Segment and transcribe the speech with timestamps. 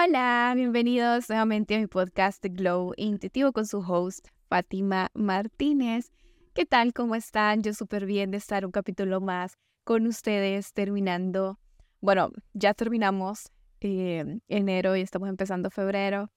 [0.00, 6.12] Hola, bienvenidos nuevamente a mi podcast Glow Intuitivo con su host Fátima Martínez.
[6.54, 6.92] ¿Qué tal?
[6.92, 7.64] ¿Cómo están?
[7.64, 11.58] Yo súper bien de estar un capítulo más con ustedes terminando.
[12.00, 13.50] Bueno, ya terminamos
[13.80, 16.30] eh, enero y estamos empezando febrero.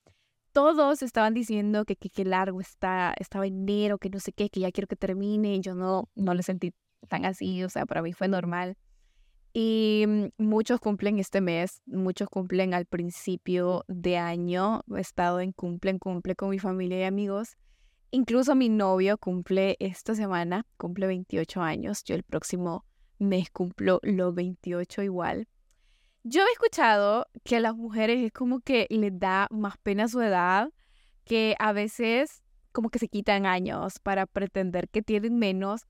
[0.53, 4.71] Todos estaban diciendo que qué largo está, estaba enero, que no sé qué, que ya
[4.71, 5.61] quiero que termine.
[5.61, 6.73] Yo no, no le sentí
[7.07, 8.75] tan así, o sea, para mí fue normal.
[9.53, 14.83] Y mm, muchos cumplen este mes, muchos cumplen al principio de año.
[14.95, 17.57] He estado en cumple, en cumple con mi familia y amigos.
[18.11, 22.03] Incluso mi novio cumple esta semana, cumple 28 años.
[22.03, 22.85] Yo el próximo
[23.19, 25.47] mes cumplo los 28 igual.
[26.23, 30.21] Yo he escuchado que a las mujeres es como que les da más pena su
[30.21, 30.69] edad,
[31.25, 35.87] que a veces como que se quitan años para pretender que tienen menos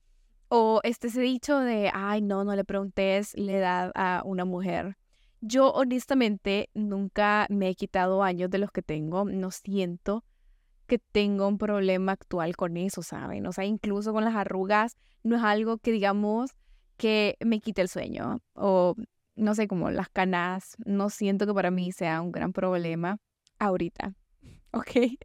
[0.54, 4.98] o este ese dicho de, ay, no, no le preguntes la edad a una mujer.
[5.40, 9.24] Yo honestamente nunca me he quitado años de los que tengo.
[9.24, 10.26] No siento
[10.86, 13.46] que tengo un problema actual con eso, ¿saben?
[13.46, 16.50] O sea, incluso con las arrugas, no es algo que digamos
[16.98, 18.42] que me quite el sueño.
[18.52, 18.94] O
[19.34, 23.16] no sé, como las canas, no siento que para mí sea un gran problema
[23.58, 24.12] ahorita.
[24.72, 25.18] ¿Ok?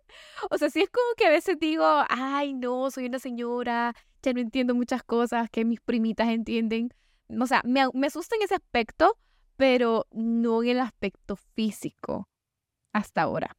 [0.52, 3.94] O sea, sí es como que a veces digo, ay, no, soy una señora,
[4.34, 6.94] no entiendo muchas cosas que mis primitas entienden.
[7.40, 9.18] O sea, me, me asusta en ese aspecto,
[9.56, 12.28] pero no en el aspecto físico.
[12.94, 13.56] Hasta ahora.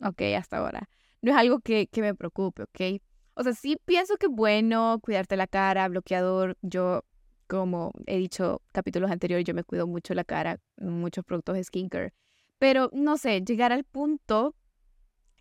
[0.00, 0.88] Ok, hasta ahora.
[1.20, 3.02] No es algo que, que me preocupe, ok.
[3.34, 6.56] O sea, sí pienso que es bueno cuidarte la cara, bloqueador.
[6.62, 7.04] Yo,
[7.46, 12.12] como he dicho capítulos anteriores, yo me cuido mucho la cara, muchos productos de skincare.
[12.58, 14.54] Pero no sé, llegar al punto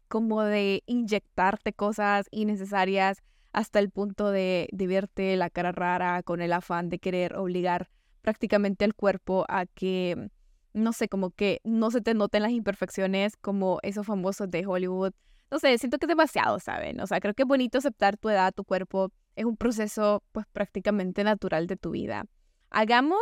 [0.07, 3.21] como de inyectarte cosas innecesarias
[3.51, 7.89] hasta el punto de, de, verte la cara rara con el afán de querer obligar
[8.21, 10.29] prácticamente al cuerpo a que,
[10.73, 15.13] no sé, como que no se te noten las imperfecciones como esos famosos de Hollywood.
[15.49, 17.01] No sé, siento que es demasiado, ¿saben?
[17.01, 19.11] O sea, creo que es bonito aceptar tu edad, tu cuerpo.
[19.35, 22.25] Es un proceso pues prácticamente natural de tu vida.
[22.69, 23.19] Hagamos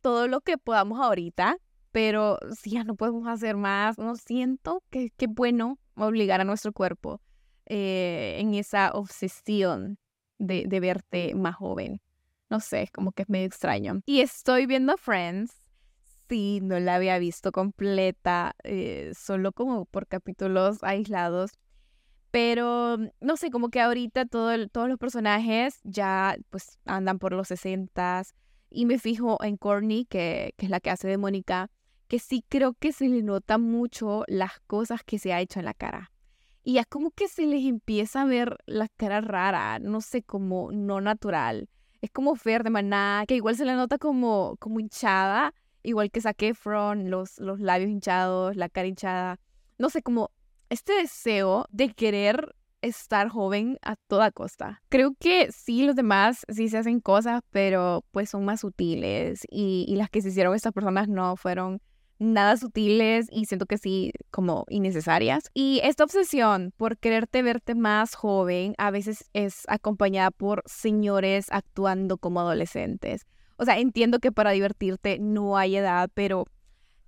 [0.00, 1.58] todo lo que podamos ahorita,
[1.92, 6.72] pero si ya no podemos hacer más, no siento que, que bueno obligar a nuestro
[6.72, 7.20] cuerpo
[7.66, 9.98] eh, en esa obsesión
[10.38, 12.00] de, de, verte más joven.
[12.48, 14.00] No sé, como que es medio extraño.
[14.06, 15.52] Y estoy viendo Friends.
[16.28, 21.52] Sí, no la había visto completa, eh, solo como por capítulos aislados.
[22.30, 27.48] Pero no sé, como que ahorita todo todos los personajes ya pues andan por los
[27.48, 28.22] 60
[28.70, 31.70] y me fijo en Courtney, que, que es la que hace de Mónica,
[32.06, 35.64] que sí creo que se le nota mucho las cosas que se ha hecho en
[35.64, 36.12] la cara.
[36.62, 40.70] Y es como que se les empieza a ver la cara rara, no sé, como
[40.72, 41.68] no natural.
[42.00, 46.20] Es como Fer de Maná, que igual se le nota como, como hinchada, igual que
[46.20, 49.38] Zac Efron, los, los labios hinchados, la cara hinchada.
[49.78, 50.30] No sé, como
[50.68, 54.82] este deseo de querer estar joven a toda costa.
[54.88, 59.84] Creo que sí, los demás sí se hacen cosas, pero pues son más sutiles y,
[59.88, 61.82] y las que se hicieron estas personas no fueron
[62.20, 65.50] nada sutiles y siento que sí como innecesarias.
[65.54, 72.18] Y esta obsesión por quererte verte más joven a veces es acompañada por señores actuando
[72.18, 73.26] como adolescentes.
[73.56, 76.44] O sea, entiendo que para divertirte no hay edad, pero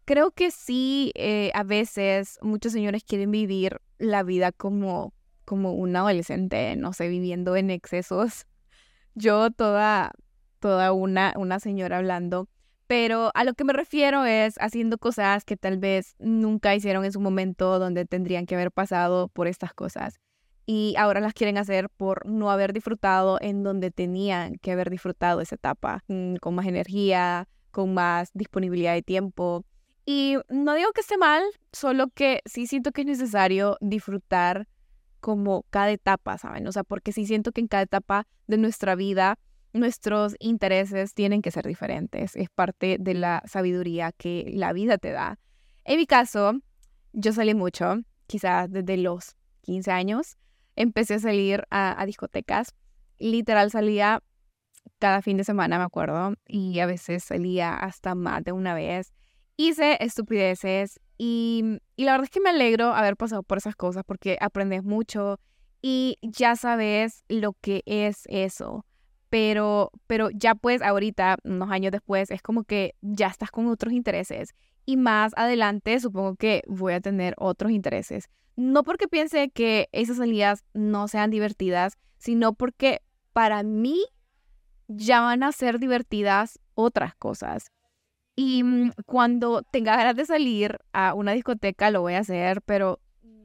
[0.04, 5.12] creo que sí, eh, a veces muchos señores quieren vivir la vida como,
[5.44, 8.46] como un adolescente, no sé, viviendo en excesos.
[9.14, 10.12] Yo toda,
[10.58, 12.48] toda una, una señora hablando
[12.92, 17.12] pero a lo que me refiero es haciendo cosas que tal vez nunca hicieron en
[17.12, 20.20] su momento donde tendrían que haber pasado por estas cosas.
[20.66, 25.40] Y ahora las quieren hacer por no haber disfrutado en donde tenían que haber disfrutado
[25.40, 29.64] esa etapa, mm, con más energía, con más disponibilidad de tiempo.
[30.04, 31.42] Y no digo que esté mal,
[31.72, 34.68] solo que sí siento que es necesario disfrutar
[35.20, 36.66] como cada etapa, ¿saben?
[36.66, 39.38] O sea, porque sí siento que en cada etapa de nuestra vida
[39.72, 42.36] nuestros intereses tienen que ser diferentes.
[42.36, 45.38] Es parte de la sabiduría que la vida te da.
[45.84, 46.54] En mi caso,
[47.12, 50.36] yo salí mucho, quizás desde los 15 años.
[50.76, 52.74] Empecé a salir a, discotecas.
[53.18, 54.22] Literal salía
[54.98, 59.12] cada fin de semana, me acuerdo, y a veces salía hasta más de una vez.
[59.56, 64.02] Hice estupideces y, y la verdad es que me alegro haber pasado por esas cosas
[64.04, 65.38] porque aprendes mucho
[65.82, 68.84] y ya sabes lo que es eso
[69.32, 73.94] pero, pero ya pues ahorita, unos años después, es como que ya estás con otros
[73.94, 78.28] intereses y más adelante supongo que voy a tener otros intereses.
[78.56, 83.00] No porque piense que esas salidas no sean divertidas, sino porque
[83.32, 84.04] para mí
[84.86, 87.72] ya van a ser divertidas otras cosas.
[88.36, 93.00] Y mm, cuando tenga ganas de salir a una discoteca lo voy a hacer, pero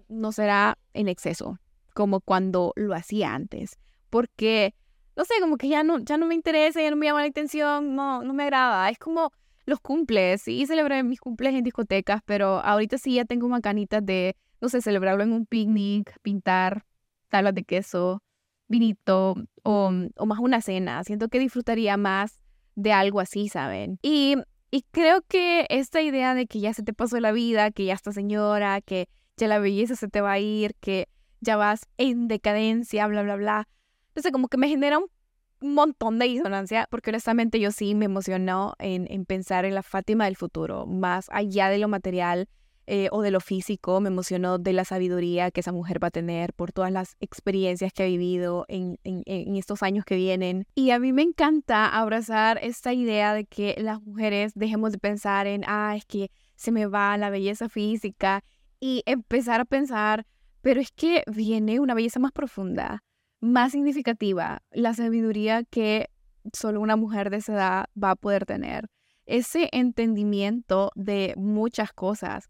[0.09, 1.59] no será en exceso,
[1.93, 3.79] como cuando lo hacía antes.
[4.09, 4.75] Porque,
[5.17, 7.27] no sé, como que ya no, ya no me interesa, ya no me llama la
[7.27, 8.87] atención, no, no me agrada.
[8.89, 9.31] Es como
[9.65, 14.35] los cumples, sí, celebré mis cumples en discotecas, pero ahorita sí ya tengo macanitas de,
[14.61, 16.85] no sé, celebrarlo en un picnic, pintar
[17.29, 18.21] tablas de queso,
[18.67, 21.03] vinito o, o más una cena.
[21.03, 22.39] Siento que disfrutaría más
[22.75, 23.97] de algo así, ¿saben?
[24.03, 24.35] Y,
[24.69, 27.95] y creo que esta idea de que ya se te pasó la vida, que ya
[27.95, 31.07] estás señora, que ya la belleza se te va a ir, que
[31.41, 33.67] ya vas en decadencia, bla, bla, bla.
[34.17, 38.73] Entonces, como que me genera un montón de disonancia, porque honestamente yo sí me emocionó
[38.79, 42.49] en, en pensar en la Fátima del futuro, más allá de lo material
[42.87, 46.11] eh, o de lo físico, me emocionó de la sabiduría que esa mujer va a
[46.11, 50.65] tener por todas las experiencias que ha vivido en, en estos años que vienen.
[50.73, 55.45] Y a mí me encanta abrazar esta idea de que las mujeres dejemos de pensar
[55.45, 58.43] en, ah, es que se me va la belleza física
[58.79, 60.25] y empezar a pensar,
[60.61, 63.03] pero es que viene una belleza más profunda,
[63.39, 66.09] más significativa, la sabiduría que
[66.53, 68.89] solo una mujer de esa edad va a poder tener.
[69.25, 72.49] Ese entendimiento de muchas cosas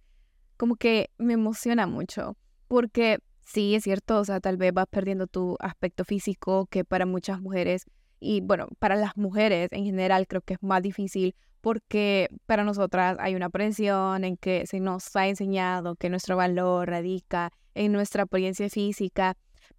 [0.58, 2.36] como que me emociona mucho,
[2.68, 7.06] porque sí, es cierto, o sea, tal vez vas perdiendo tu aspecto físico, que para
[7.06, 7.86] muchas mujeres,
[8.20, 13.18] y bueno, para las mujeres en general creo que es más difícil porque para nosotras
[13.20, 18.24] hay una presión en que se nos ha enseñado que nuestro valor radica en nuestra
[18.24, 19.36] apariencia física,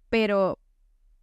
[0.09, 0.59] pero,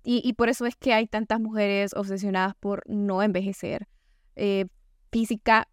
[0.09, 3.89] y, y por eso es que hay tantas mujeres obsesionadas por no envejecer,
[4.37, 4.67] eh,
[5.11, 5.69] física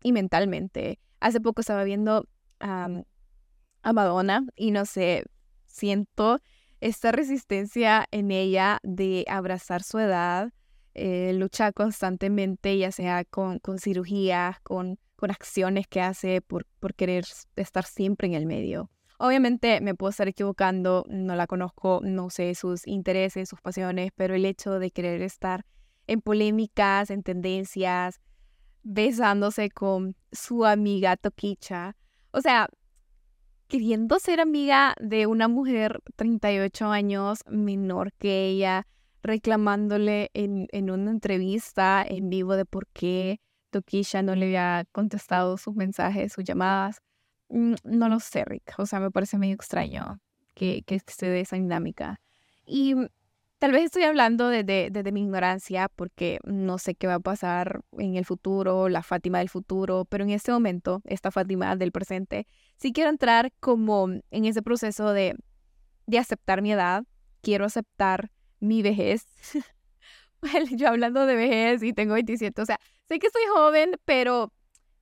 [0.00, 1.00] y mentalmente.
[1.18, 2.28] Hace poco estaba viendo
[2.60, 5.24] a Madonna y no sé,
[5.66, 6.40] siento
[6.80, 10.52] esta resistencia en ella de abrazar su edad,
[10.94, 16.94] eh, lucha constantemente, ya sea con, con cirugías, con, con acciones que hace por, por
[16.94, 17.24] querer
[17.56, 18.88] estar siempre en el medio.
[19.18, 24.34] Obviamente me puedo estar equivocando, no la conozco, no sé sus intereses, sus pasiones, pero
[24.34, 25.64] el hecho de querer estar
[26.06, 28.20] en polémicas, en tendencias,
[28.82, 31.96] besándose con su amiga Toquicha,
[32.32, 32.68] o sea,
[33.68, 38.86] queriendo ser amiga de una mujer 38 años menor que ella,
[39.22, 43.40] reclamándole en, en una entrevista en vivo de por qué
[43.70, 47.00] Tokisha no le había contestado sus mensajes, sus llamadas.
[47.54, 48.74] Mm, no lo sé, Rick.
[48.78, 50.20] O sea, me parece medio extraño
[50.54, 52.20] que, que se dé esa dinámica.
[52.66, 52.94] Y
[53.64, 58.16] Tal vez estoy hablando desde, mi ignorancia porque no sé qué va a pasar en
[58.16, 62.46] el futuro, la Fátima del futuro, pero en este momento, esta Fátima del presente,
[62.76, 65.34] sí quiero entrar como en ese proceso de,
[66.04, 67.04] de aceptar mi edad,
[67.40, 68.30] quiero aceptar
[68.60, 69.24] mi vejez.
[70.76, 72.78] Yo hablando de vejez y tengo 27, o sea,
[73.08, 74.52] sé que soy joven, pero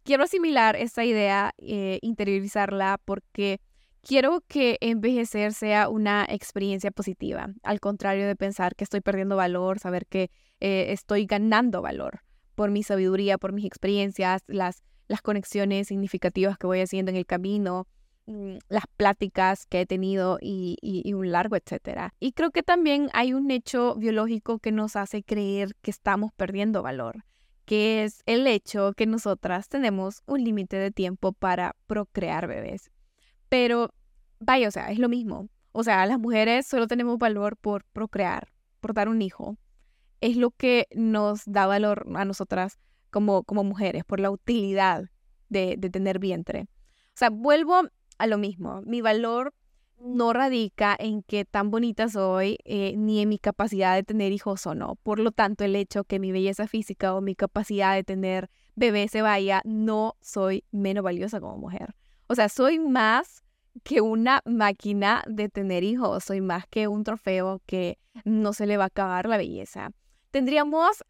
[0.05, 3.61] quiero asimilar esta idea, eh, interiorizarla porque
[4.05, 9.79] Quiero que envejecer sea una experiencia positiva, al contrario de pensar que estoy perdiendo valor,
[9.79, 10.29] saber que
[10.59, 12.21] eh, estoy ganando valor
[12.57, 17.27] por mi sabiduría, por mis experiencias, las, las conexiones significativas que voy haciendo en el
[17.27, 17.87] camino,
[18.27, 22.13] mm, las pláticas que he tenido y, y, un largo etcétera.
[22.19, 26.83] Y creo que también hay un hecho biológico que nos hace creer que estamos perdiendo
[26.83, 27.25] valor,
[27.65, 32.91] que es el hecho que nosotras tenemos un límite de tiempo para procrear bebés.
[33.49, 33.95] Pero,
[34.41, 35.49] vaya, o sea, es lo mismo.
[35.73, 38.49] O sea, las mujeres solo tenemos valor por procrear,
[38.81, 39.57] por dar un hijo.
[40.21, 42.79] Es lo que nos da valor a nosotras
[43.11, 45.05] como, como mujeres, por la utilidad
[45.49, 46.67] de, de tener vientre.
[47.09, 47.83] O sea, vuelvo
[48.19, 48.83] a lo mismo.
[48.83, 49.55] Mi valor
[50.05, 54.67] no radica en qué tan bonita soy, eh, ni en mi capacidad de tener hijos
[54.67, 54.97] o no.
[55.03, 59.09] Por lo tanto, el hecho que mi belleza física o mi capacidad de tener bebé
[59.09, 61.95] se vaya, no soy menos valiosa como mujer.
[62.27, 63.45] O sea, soy más
[63.85, 68.77] que una máquina de tener hijos, soy más que un trofeo que no se le
[68.77, 69.91] va a acabar la belleza.
[70.31, 71.05] Tendríamos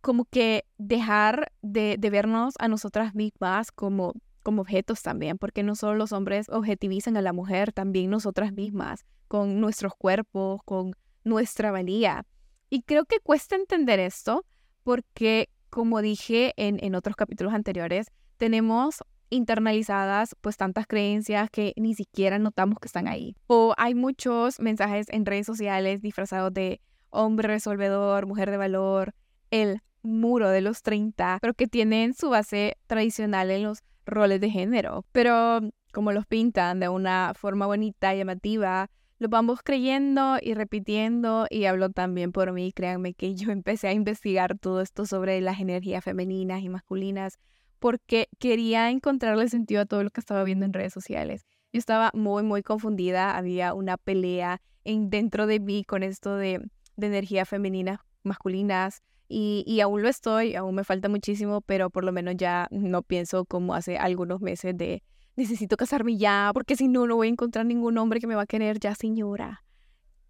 [0.00, 5.96] como que dejar de, vernos a nosotras mismas como, como objetos también, porque no solo
[5.96, 10.94] los hombres objetivizan a la mujer, también nosotras mismas, con nuestros cuerpos, con
[11.24, 12.26] nuestra valía.
[12.68, 14.44] Y creo que cuesta entender esto
[14.82, 21.94] porque, como dije en, en otros capítulos anteriores, tenemos internalizadas pues tantas creencias que ni
[21.94, 23.34] siquiera notamos que están ahí.
[23.46, 29.14] O hay muchos mensajes en redes sociales disfrazados de hombre resolvedor, mujer de valor,
[29.50, 34.50] el muro de los 30, pero que tienen su base tradicional en los roles de
[34.50, 35.04] género.
[35.12, 35.60] Pero
[35.92, 41.66] como los pintan de una forma bonita y llamativa, lo vamos creyendo y repitiendo y
[41.66, 46.02] hablo también por mí, créanme que yo empecé a investigar todo esto sobre las energías
[46.02, 47.38] femeninas y masculinas
[47.78, 51.46] porque quería encontrarle sentido a todo lo que estaba viendo en redes sociales.
[51.72, 56.60] Yo estaba muy, muy confundida, había una pelea en, dentro de mí con esto de,
[56.96, 62.04] de energía femenina, masculinas, y, y, aún lo estoy, aún me falta muchísimo, pero por
[62.04, 65.02] lo menos ya no pienso como hace algunos meses de
[65.36, 68.42] necesito casarme ya, porque si no, no voy a encontrar ningún hombre que me va
[68.42, 69.64] a querer ya, señora.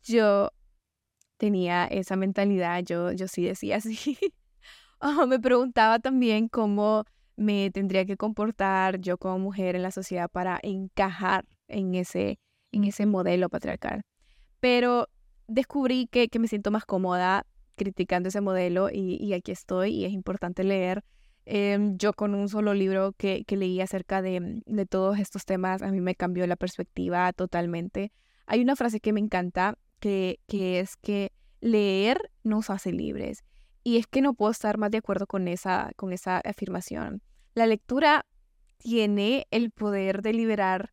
[0.03, 0.51] Yo
[1.37, 4.19] tenía esa mentalidad, yo, yo sí decía así.
[5.27, 7.05] me preguntaba también cómo
[7.37, 12.39] me tendría que comportar yo como mujer en la sociedad para encajar en ese,
[12.71, 14.03] en ese modelo patriarcal.
[14.61, 15.09] Pero
[15.49, 17.47] descubrí que, que me siento más cómoda
[17.83, 21.05] criticando ese modelo y, aquí estoy y es importante leer.
[21.45, 25.83] Em, yo con un solo libro que, que leí acerca de, de, todos estos temas,
[25.83, 28.13] a mí me cambió la perspectiva totalmente.
[28.47, 33.45] Hay una frase que me encanta, que, es que leer nos hace libres.
[33.85, 37.23] Y es que no puedo estar más de acuerdo con esa, con esa afirmación.
[37.55, 38.27] La lectura
[38.79, 40.93] tiene el poder de liberar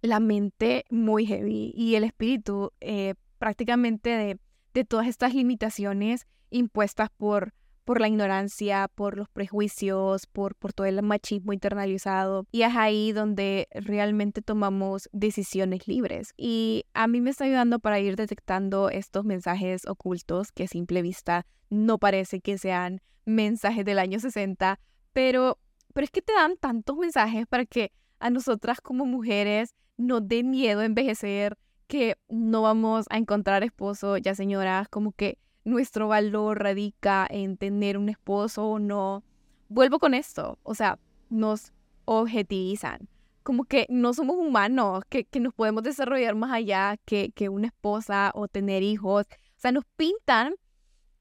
[0.00, 4.38] la mente muy heavy y el espíritu eh, prácticamente de,
[4.74, 7.52] de, todas estas limitaciones impuestas por,
[7.84, 12.46] por la ignorancia, por los prejuicios, por, por todo el machismo internalizado.
[12.52, 16.32] Y es ahí donde realmente tomamos decisiones libres.
[16.36, 21.02] Y a mí me está ayudando para ir detectando estos mensajes ocultos que a simple
[21.02, 24.80] vista no parece que sean mensajes del año 60,
[25.12, 25.58] pero,
[25.92, 30.42] pero es que te dan tantos mensajes para que a nosotras como mujeres nos dé
[30.42, 31.58] miedo envejecer,
[31.88, 37.98] que no vamos a encontrar esposo, ya señoras, como que nuestro valor radica en tener
[37.98, 39.24] un esposo o no.
[39.68, 40.98] Vuelvo con esto, o sea,
[41.30, 41.72] nos
[42.04, 43.08] objetivizan,
[43.42, 47.68] como que no somos humanos, que, que nos podemos desarrollar más allá que, que una
[47.68, 49.26] esposa o tener hijos.
[49.56, 50.54] O sea, nos pintan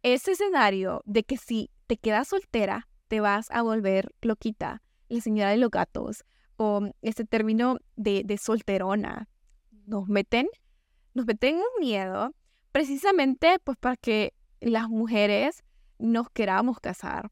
[0.04, 5.52] ese escenario de que si te quedas soltera, te vas a volver loquita, la señora
[5.52, 6.26] de los gatos,
[6.58, 9.30] o este término de, de solterona,
[9.88, 10.48] nos meten,
[11.16, 12.32] nos meten un miedo
[12.72, 15.64] precisamente pues para que las mujeres
[15.98, 17.32] nos queramos casar.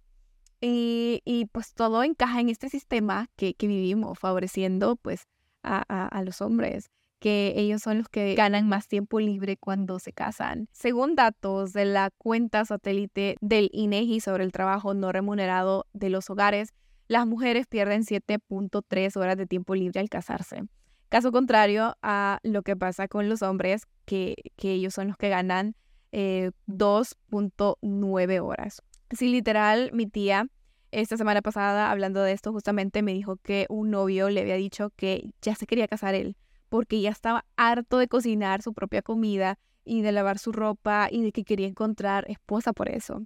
[0.61, 5.27] Y, y pues todo encaja en este sistema que, que vivimos, favoreciendo pues
[5.61, 9.99] a, a, a los hombres que ellos son los que ganan más tiempo libre cuando
[9.99, 10.67] se casan.
[10.71, 16.29] Según datos de la cuenta satélite del INEGI sobre el trabajo no remunerado de los
[16.29, 16.73] hogares,
[17.07, 20.63] las mujeres pierden 7.3 horas de tiempo libre al casarse.
[21.09, 25.29] Caso contrario a lo que pasa con los hombres, que, que ellos son los que
[25.29, 25.75] ganan
[26.11, 28.81] 2.9 eh, horas.
[29.11, 30.47] Sí, literal, mi tía
[30.91, 34.91] esta semana pasada, hablando de esto, justamente me dijo que un novio le había dicho
[34.95, 36.37] que ya se quería casar él,
[36.69, 41.21] porque ya estaba harto de cocinar su propia comida y de lavar su ropa y
[41.21, 43.23] de que quería encontrar esposa por eso.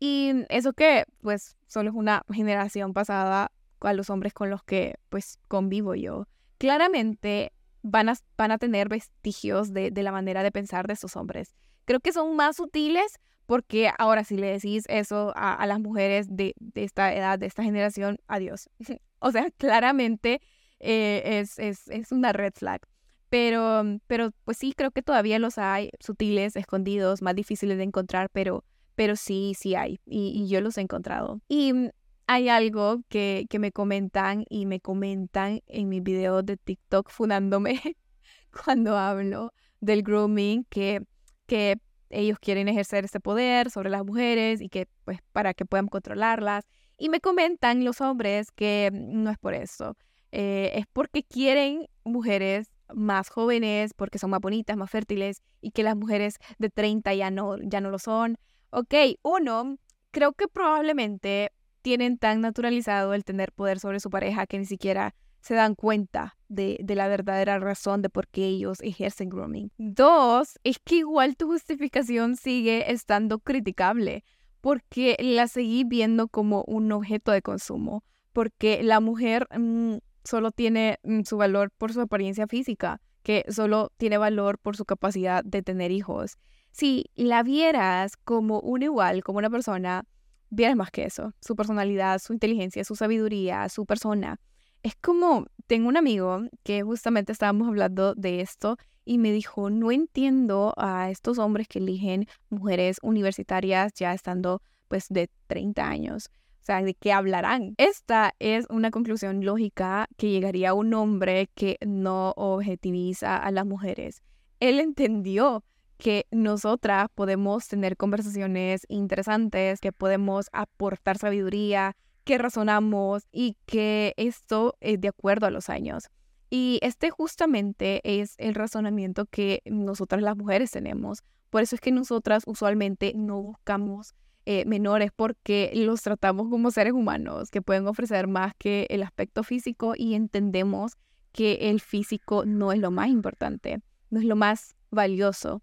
[0.00, 4.94] Y eso que pues solo es una generación pasada a los hombres con los que
[5.10, 6.26] pues convivo yo.
[6.58, 11.16] Claramente van a, van a tener vestigios de, de la manera de pensar de esos
[11.16, 11.54] hombres.
[11.84, 16.26] Creo que son más sutiles porque ahora si le decís eso a, a las mujeres
[16.28, 18.68] de, de, esta edad, de esta generación, adiós.
[19.20, 20.40] o sea, claramente
[20.80, 22.80] eh, es, es, es, una red flag.
[23.28, 28.30] Pero, pero pues sí, creo que todavía los hay sutiles, escondidos, más difíciles de encontrar,
[28.30, 30.00] pero, pero sí, sí hay.
[30.06, 31.40] Y, y yo los he encontrado.
[31.48, 31.90] Y mm,
[32.26, 37.80] hay algo que, que me comentan y me comentan en mis videos de TikTok fundándome
[38.64, 41.02] cuando hablo del grooming, que,
[41.46, 41.76] que
[42.10, 46.64] ellos quieren ejercer este poder sobre las mujeres y que pues para que puedan controlarlas.
[46.98, 49.96] Y me comentan los hombres que no es por eso,
[50.32, 55.82] eh, es porque quieren mujeres más jóvenes, porque son más bonitas, más fértiles y que
[55.82, 58.36] las mujeres de 30 ya no, ya no lo son.
[58.70, 59.76] Ok, uno,
[60.10, 61.50] creo que probablemente
[61.86, 66.36] tienen tan naturalizado el tener poder sobre su pareja que ni siquiera se dan cuenta
[66.48, 69.70] de, la verdadera razón de por qué ellos ejercen grooming.
[69.78, 74.24] Dos, es que igual tu justificación sigue estando criticable
[74.60, 78.02] porque la seguí viendo como un objeto de consumo,
[78.32, 83.92] porque la mujer mmm, solo tiene mm, su valor por su apariencia física, que solo
[83.96, 86.36] tiene valor por su capacidad de tener hijos.
[86.72, 90.04] Si la vieras como un igual, como una persona,
[90.50, 94.40] vieras más que eso, su personalidad, su inteligencia, su sabiduría, su persona.
[94.82, 99.92] Es como, tengo un amigo que justamente estábamos hablando de esto y me dijo, no
[99.92, 106.30] entiendo a estos hombres que eligen mujeres universitarias ya estando pues de 30 años.
[106.60, 107.74] O sea, ¿de qué hablarán?
[107.78, 114.22] Esta es una conclusión lógica que llegaría un hombre que no objetiviza a las mujeres.
[114.58, 115.62] Él entendió
[115.98, 124.76] que nosotras podemos tener conversaciones interesantes, que podemos aportar sabiduría, que razonamos y que esto
[124.80, 126.08] es de acuerdo a los años.
[126.50, 131.22] Y este justamente es el razonamiento que nosotras las mujeres tenemos.
[131.50, 136.92] Por eso es que nosotras usualmente no buscamos eh, menores porque los tratamos como seres
[136.92, 140.92] humanos que pueden ofrecer más que el aspecto físico y entendemos
[141.32, 145.62] que el físico no es lo más importante, no es lo más valioso,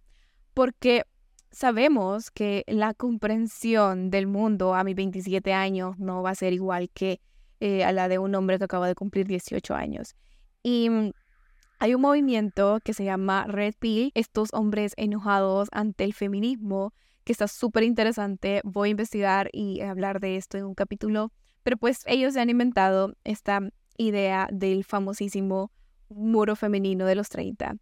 [0.54, 1.04] porque
[1.52, 6.90] sabemos que la comprensión del mundo a mis 27 años no va a ser igual
[6.90, 7.22] que
[7.60, 10.16] eh, a la de un hombre que acaba de cumplir 18 años.
[10.64, 11.12] Y mm,
[11.80, 16.94] hay un movimiento que se llama Red Pill, estos hombres enojados ante el feminismo
[17.24, 18.62] que está súper interesante.
[18.64, 21.32] Voy a investigar y hablar de esto en un capítulo.
[21.64, 23.62] Pero pues ellos han inventado esta
[23.98, 25.72] idea del famosísimo
[26.10, 27.76] muro femenino de los 30,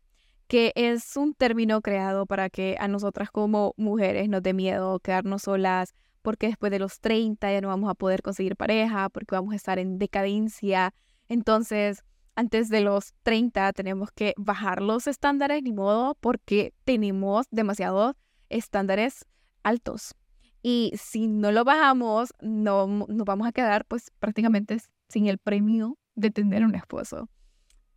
[0.52, 5.44] que es un término creado para que a nosotras como mujeres nos dé miedo quedarnos
[5.44, 9.54] solas, porque después de los 30 ya no vamos a poder conseguir pareja, porque vamos
[9.54, 10.94] a estar en decadencia.
[11.30, 12.04] Entonces,
[12.36, 18.16] antes de los 30 tenemos que bajar los estándares, ni modo, porque tenemos demasiados
[18.50, 19.26] estándares
[19.64, 20.16] altos.
[20.62, 25.98] Y si no lo bajamos, no nos vamos a quedar pues prácticamente sin el premio
[26.16, 27.30] de tener un esposo.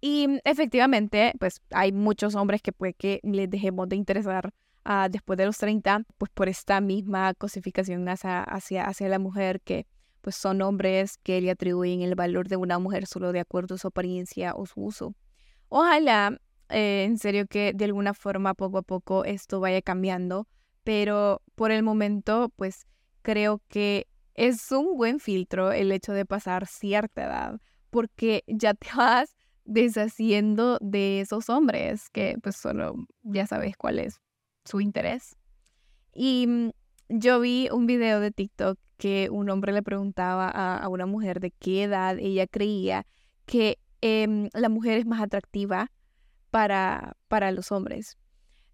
[0.07, 4.53] Y efectivamente, pues hay muchos hombres que puede que les dejemos de interesar
[4.85, 9.63] uh, después de los 30, pues por esta misma cosificación hacia, hacia, hacia la mujer,
[9.63, 9.87] que
[10.21, 13.79] pues son hombres que le atribuyen el valor de una mujer solo de acuerdo a
[13.79, 15.15] su apariencia o su uso.
[15.71, 20.47] Ojalá, eh, en serio, que de alguna forma poco a poco esto vaya cambiando
[20.85, 22.87] pero por el momento, pues
[23.23, 28.89] creo que es un buen filtro el hecho de pasar cierta edad, porque ya te
[28.97, 29.35] vas
[29.65, 34.21] deshaciendo de esos hombres que pues solo ya sabes cuál es
[34.65, 35.37] su interés.
[36.15, 36.71] Y mm,
[37.09, 41.51] yo vi un video de TikTok que un hombre le preguntaba a, una mujer de
[41.51, 43.07] qué edad ella creía
[43.47, 45.91] que em, la mujer es más atractiva
[46.51, 48.17] para, para los hombres.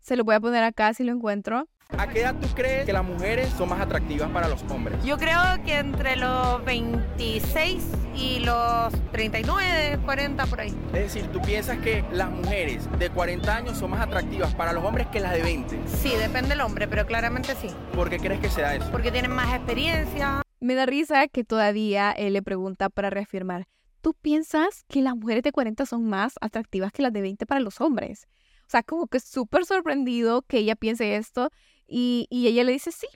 [0.01, 1.69] Se lo voy a poner acá si lo encuentro.
[1.99, 5.05] ¿A qué edad tú crees que las mujeres son más atractivas para los hombres?
[5.05, 7.85] Yo creo que entre los 26
[8.15, 10.75] y los 39, 40 por ahí.
[10.93, 14.85] Es decir, ¿tú piensas que las mujeres de 40 años son más atractivas para los
[14.85, 15.81] hombres que las de 20?
[15.87, 17.69] Sí, depende del hombre, pero claramente sí.
[17.93, 18.89] ¿Por qué crees que se da eso?
[18.93, 20.43] Porque tienen más experiencia.
[20.61, 23.67] Me da risa que todavía él le pregunta para reafirmar,
[24.01, 27.61] ¿tú piensas que las mujeres de 40 son más atractivas que las de 20 para
[27.61, 28.29] los hombres?
[28.71, 31.51] Sea, como que súper sorprendido que ella piense esto
[31.89, 33.09] y, ella le dice sí,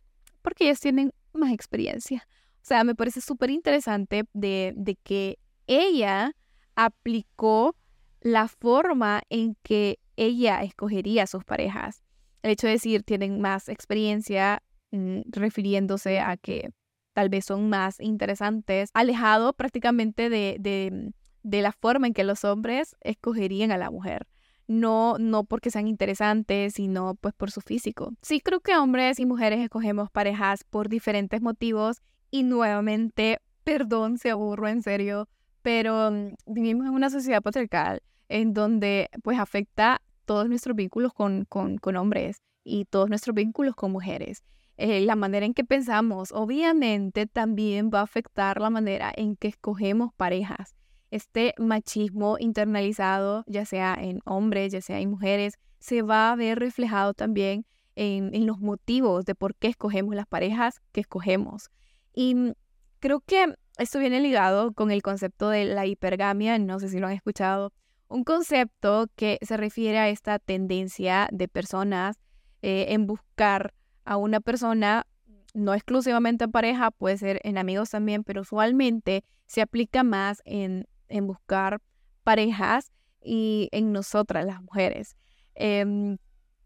[0.42, 2.26] porque ellas tienen más experiencia.
[2.56, 5.38] O sea, me parece súper interesante de, de que
[5.68, 6.32] ella
[6.74, 7.76] aplicó
[8.20, 12.02] la forma en que ella escogería a sus parejas.
[12.42, 16.70] El hecho de decir tienen más experiencia, mm, refiriéndose a que
[17.12, 21.12] tal vez son más interesantes, alejado prácticamente de, de,
[21.44, 24.26] de, la forma en que los hombres escogerían a la mujer
[24.66, 28.12] no, no porque sean interesantes, sino pues por su físico.
[28.22, 34.30] Sí creo que hombres y mujeres escogemos parejas por diferentes motivos y nuevamente, perdón se
[34.30, 35.28] aburro en serio,
[35.62, 41.44] pero mm, vivimos en una sociedad patriarcal en donde pues afecta todos nuestros vínculos con,
[41.44, 44.42] con, hombres y todos nuestros vínculos con mujeres.
[44.76, 49.48] Eh, la manera en que pensamos obviamente también va a afectar la manera en que
[49.48, 50.74] escogemos parejas
[51.14, 56.58] este machismo internalizado, ya sea en hombres, ya sea en mujeres, se va a ver
[56.58, 61.70] reflejado también en, los motivos de por qué escogemos las parejas que escogemos.
[62.12, 62.52] Y mm,
[62.98, 67.06] creo que esto viene ligado con el concepto de la hipergamia, no sé si lo
[67.06, 67.72] han escuchado,
[68.08, 72.16] un concepto que se refiere a esta tendencia de personas
[72.62, 73.72] eh, en buscar
[74.04, 75.06] a una persona,
[75.54, 80.88] no exclusivamente en pareja, puede ser en amigos también, pero usualmente se aplica más en
[81.14, 81.80] en buscar
[82.24, 82.90] parejas
[83.22, 85.16] y en nosotras las mujeres.
[85.54, 86.18] Em,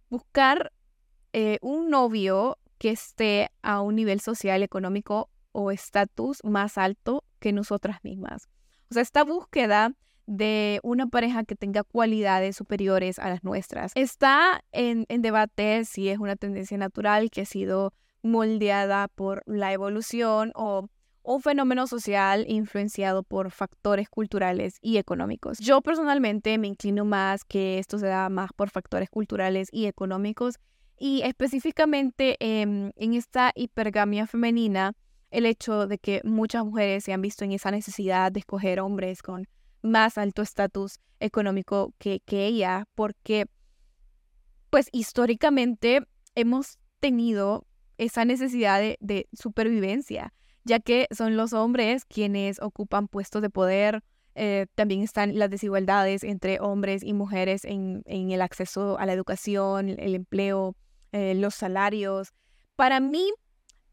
[0.09, 0.73] buscar
[1.35, 7.53] eh, un novio que esté a un nivel social, económico o estatus más alto que
[7.53, 8.49] nosotras mismas.
[8.91, 9.93] O sea, esta búsqueda
[10.27, 13.93] de una pareja que tenga cualidades superiores a las nuestras.
[13.95, 20.53] Está en debate si es una tendencia natural que ha sido moldeada por la evolución
[20.55, 20.89] o
[21.29, 25.59] un fenómeno social influenciado por factores culturales y económicos.
[25.59, 30.55] Yo personalmente me inclino más que esto se da más por factores culturales y económicos
[30.99, 34.95] y específicamente en esta hipergamia femenina,
[35.31, 39.21] el hecho de que muchas mujeres se han visto en esa necesidad de escoger hombres
[39.21, 39.47] con
[39.83, 43.45] más alto estatus económico que, que ella, porque
[44.71, 47.67] pues históricamente hemos tenido
[47.99, 50.33] esa necesidad de supervivencia
[50.69, 54.05] ya que son los hombres quienes ocupan puestos de poder.
[54.35, 59.89] Eh, también están las desigualdades entre hombres y mujeres en, el acceso a la educación,
[59.89, 60.77] el empleo,
[61.11, 62.35] eh, los salarios.
[62.77, 63.33] Para mí,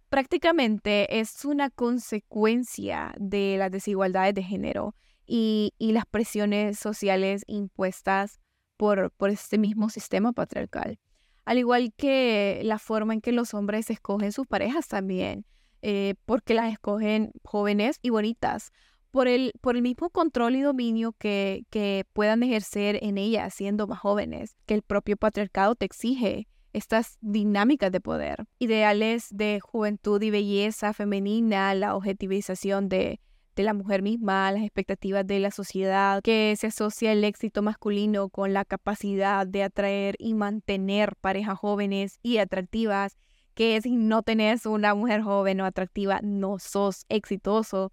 [0.09, 4.93] prácticamente es una consecuencia de las desigualdades de género
[5.25, 8.39] y, las presiones sociales impuestas
[8.77, 10.99] por, por este mismo sistema patriarcal.
[11.45, 15.45] Al igual que la forma en que los hombres escogen sus parejas también,
[15.87, 18.71] eh, porque las escogen jóvenes y bonitas,
[19.11, 23.85] por el, por el mismo control y dominio que, que puedan ejercer en ellas siendo
[23.85, 30.19] más jóvenes, que el propio patriarcado te exige estas dinámicas de poder, ideales de juventud
[30.23, 33.21] y belleza femenina, la objetivización de,
[33.55, 38.29] de la mujer misma, las expectativas de la sociedad, que se asocia el éxito masculino
[38.29, 43.17] con la capacidad de atraer y mantener parejas jóvenes y atractivas,
[43.55, 47.91] que si no tenés una mujer joven o atractiva, no sos exitoso.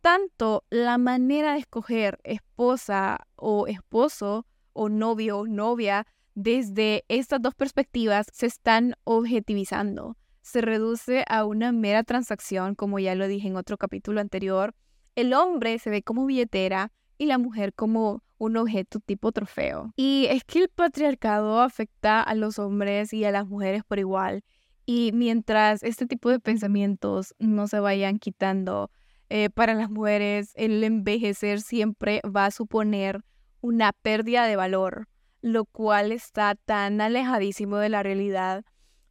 [0.00, 7.54] Tanto la manera de escoger esposa o esposo o novio o novia, desde estas dos
[7.54, 10.16] perspectivas se están objetivizando.
[10.42, 14.74] Se reduce a una mera transacción, como ya lo dije en otro capítulo anterior,
[15.16, 19.92] el hombre se ve como billetera y la mujer como un objeto tipo trofeo.
[19.96, 24.44] Y es que el patriarcado afecta a los hombres y a las mujeres por igual.
[24.86, 28.90] Y mientras este tipo de pensamientos no se vayan quitando,
[29.30, 33.24] eh, para las mujeres el envejecer siempre va a suponer
[33.60, 35.08] una pérdida de valor,
[35.40, 38.64] lo cual está tan alejadísimo de la realidad.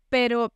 [0.10, 0.54] Pero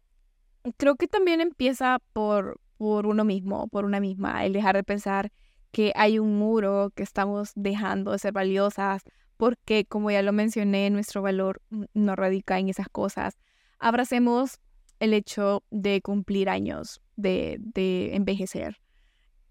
[0.78, 5.32] creo que también empieza por, por uno mismo, por una misma, el dejar de pensar
[5.72, 9.04] que hay un muro que estamos dejando de ser valiosas,
[9.36, 11.62] porque como ya lo mencioné, nuestro valor
[11.94, 13.38] no radica en esas cosas.
[13.80, 14.60] Abracemos
[15.00, 18.78] el hecho de cumplir años, de, de envejecer.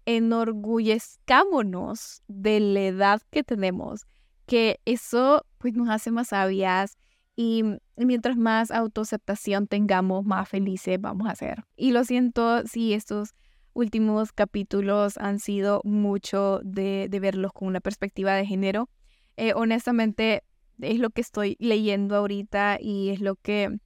[0.05, 4.05] Enorgullezcámonos de la edad que tenemos,
[4.45, 6.97] que eso pues nos hace más sabias
[7.35, 7.63] y
[7.95, 11.65] mientras más autoaceptación tengamos, más felices vamos a ser.
[11.75, 13.35] Y lo siento si estos
[13.73, 18.89] últimos capítulos han sido mucho de, verlos con una perspectiva de género.
[19.35, 20.43] Eh, honestamente,
[20.81, 23.77] es lo que estoy leyendo ahorita y es lo que,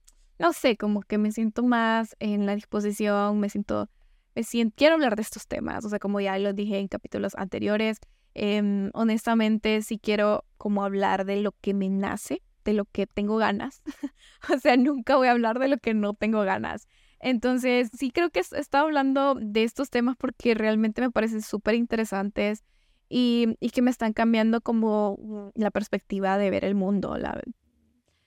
[0.42, 3.88] no sé, como que me siento más en la disposición, me siento,
[4.34, 7.34] me siento, quiero hablar de estos temas, o sea, como ya lo dije en capítulos
[7.36, 7.98] anteriores,
[8.34, 13.36] em, honestamente sí quiero como hablar de lo que me nace, de lo que tengo
[13.36, 13.82] ganas.
[14.52, 16.88] o sea, nunca voy a hablar de lo que no tengo ganas.
[17.20, 21.76] Entonces, sí creo que he estado hablando de estos temas porque realmente me parecen súper
[21.76, 22.64] interesantes
[23.08, 27.16] y, que me están cambiando como la perspectiva de ver el mundo.
[27.16, 27.40] La,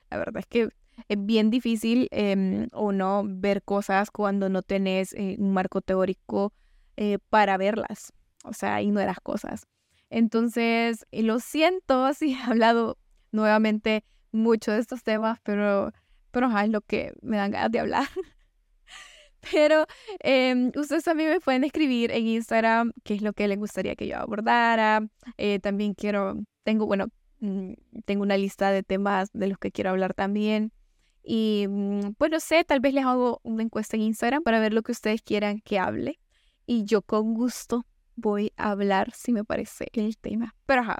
[0.09, 0.69] la verdad es que
[1.07, 6.53] es bien difícil eh, o no ver cosas cuando no tenés eh, un marco teórico
[6.97, 9.67] eh, para verlas, o sea, ignoras cosas.
[10.09, 12.97] Entonces, lo siento si he hablado
[13.31, 15.91] nuevamente mucho de estos temas, pero,
[16.31, 18.07] pero es lo que me dan ganas de hablar.
[19.51, 19.85] pero
[20.23, 24.07] eh, ustedes también me pueden escribir en Instagram qué es lo que les gustaría que
[24.07, 25.07] yo abordara.
[25.37, 27.07] Eh, también quiero, tengo, bueno,
[27.39, 27.73] mm,
[28.05, 30.71] tengo una lista de temas de los que quiero hablar también.
[31.25, 34.73] Y mm, pues no sé, tal vez les hago una encuesta en Instagram para ver
[34.73, 36.19] lo que ustedes quieran que hable.
[36.67, 37.85] Y yo con gusto
[38.15, 40.55] voy a hablar si me parece el tema.
[40.65, 40.99] Pero ajá,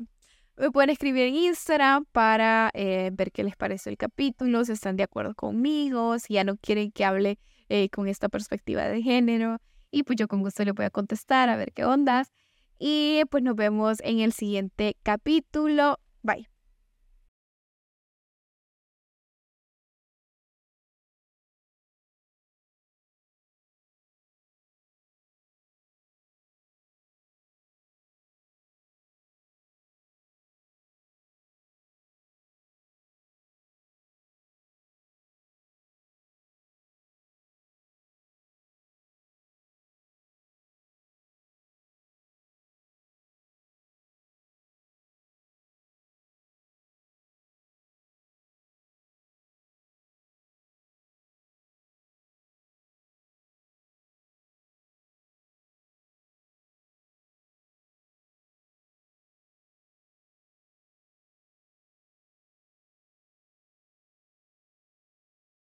[0.58, 4.96] me pueden escribir en Instagram para eh, ver qué les parece el capítulo, si están
[4.96, 9.58] de acuerdo conmigo, si ya no quieren que hable eh, con esta perspectiva de género.
[9.92, 12.32] Y pues yo con gusto le voy a contestar a ver qué ondas.
[12.80, 16.00] Y pues nos vemos en el siguiente capítulo.
[16.22, 16.55] Bye.